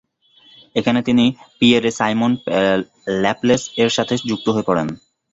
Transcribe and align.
এখানে 0.75 0.99
তিনি 1.07 1.25
পিয়েরে-সাইমন 1.59 2.31
ল্যাপলেস-এর 3.21 3.89
সাথে 3.97 4.13
যুক্ত 4.29 4.47
হয়ে 4.53 4.67
পড়েন। 4.69 4.87